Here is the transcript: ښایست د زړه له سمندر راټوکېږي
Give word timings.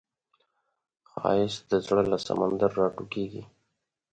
ښایست 1.11 1.61
د 1.71 1.73
زړه 1.85 2.01
له 2.11 2.17
سمندر 2.27 2.69
راټوکېږي 2.79 3.43